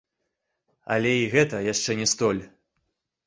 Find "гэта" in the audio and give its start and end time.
1.35-1.61